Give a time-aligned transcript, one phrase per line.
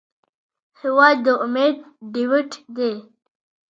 [0.79, 1.77] هېواد د امید
[2.13, 2.93] ډیوټ دی.